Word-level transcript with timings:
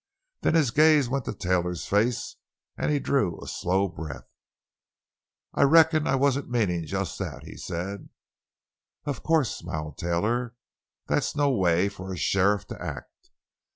Then 0.41 0.55
his 0.55 0.71
gaze 0.71 1.07
went 1.07 1.25
to 1.25 1.33
Taylor's 1.35 1.85
face, 1.85 2.37
and 2.75 2.91
he 2.91 2.97
drew 2.99 3.39
a 3.39 3.45
slow 3.47 3.87
breath. 3.87 4.27
"I 5.53 5.61
reckon 5.61 6.07
I 6.07 6.15
wasn't 6.15 6.49
meanin' 6.49 6.87
just 6.87 7.19
that," 7.19 7.43
he 7.43 7.55
said. 7.55 8.09
"Of 9.05 9.21
course," 9.21 9.55
smiled 9.55 9.99
Taylor; 9.99 10.55
"that's 11.05 11.35
no 11.35 11.51
way 11.51 11.87
for 11.87 12.11
a 12.11 12.17
sheriff 12.17 12.65
to 12.69 12.81
act. 12.81 13.29